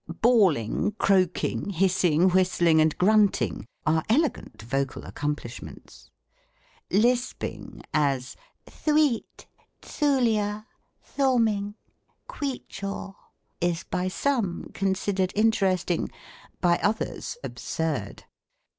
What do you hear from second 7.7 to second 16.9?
as, Ihweet, Dthooliur, thawming, kwecchau, is by some considered interesting, by